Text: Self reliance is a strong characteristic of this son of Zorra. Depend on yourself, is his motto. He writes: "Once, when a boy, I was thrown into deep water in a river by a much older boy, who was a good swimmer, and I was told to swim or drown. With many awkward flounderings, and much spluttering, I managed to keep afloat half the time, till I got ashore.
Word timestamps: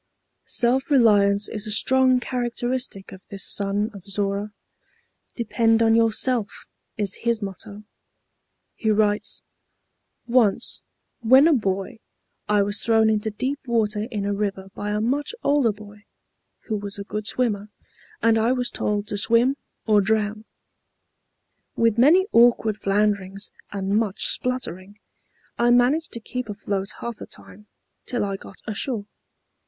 Self 0.47 0.89
reliance 0.89 1.47
is 1.47 1.67
a 1.67 1.71
strong 1.71 2.19
characteristic 2.19 3.11
of 3.11 3.21
this 3.29 3.43
son 3.43 3.91
of 3.93 4.07
Zorra. 4.07 4.51
Depend 5.35 5.83
on 5.83 5.93
yourself, 5.93 6.65
is 6.97 7.17
his 7.21 7.43
motto. 7.43 7.83
He 8.73 8.89
writes: 8.89 9.43
"Once, 10.25 10.81
when 11.19 11.47
a 11.47 11.53
boy, 11.53 11.99
I 12.49 12.63
was 12.63 12.81
thrown 12.83 13.11
into 13.11 13.29
deep 13.29 13.59
water 13.67 14.07
in 14.09 14.25
a 14.25 14.33
river 14.33 14.71
by 14.73 14.89
a 14.89 14.99
much 14.99 15.35
older 15.43 15.71
boy, 15.71 16.05
who 16.61 16.77
was 16.77 16.97
a 16.97 17.03
good 17.03 17.27
swimmer, 17.27 17.69
and 18.23 18.39
I 18.39 18.53
was 18.53 18.71
told 18.71 19.05
to 19.09 19.19
swim 19.19 19.55
or 19.85 20.01
drown. 20.01 20.45
With 21.75 21.99
many 21.99 22.25
awkward 22.31 22.77
flounderings, 22.77 23.51
and 23.71 23.95
much 23.99 24.25
spluttering, 24.25 24.97
I 25.59 25.69
managed 25.69 26.11
to 26.13 26.19
keep 26.19 26.49
afloat 26.49 26.89
half 27.01 27.17
the 27.17 27.27
time, 27.27 27.67
till 28.07 28.25
I 28.25 28.35
got 28.35 28.61
ashore. 28.65 29.05